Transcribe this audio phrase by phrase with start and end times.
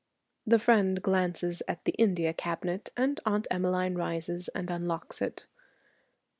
[0.47, 5.45] "'The friend glances at the India cabinet, and Aunt Emmeline rises and unlocks it.